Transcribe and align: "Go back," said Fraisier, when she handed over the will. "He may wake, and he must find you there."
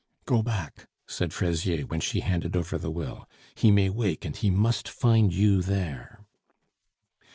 "Go 0.25 0.41
back," 0.41 0.87
said 1.05 1.31
Fraisier, 1.31 1.81
when 1.81 1.99
she 1.99 2.21
handed 2.21 2.55
over 2.57 2.79
the 2.79 2.89
will. 2.89 3.29
"He 3.53 3.69
may 3.69 3.87
wake, 3.91 4.25
and 4.25 4.35
he 4.35 4.49
must 4.49 4.89
find 4.89 5.31
you 5.31 5.61
there." 5.61 6.25